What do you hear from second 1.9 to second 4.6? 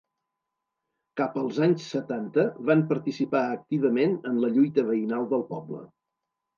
setanta van participar activament en la